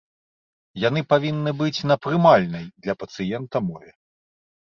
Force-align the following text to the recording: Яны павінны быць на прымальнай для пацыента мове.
Яны 0.83 1.01
павінны 1.13 1.51
быць 1.59 1.85
на 1.91 1.97
прымальнай 2.05 2.65
для 2.85 2.93
пацыента 3.05 3.57
мове. 3.69 3.91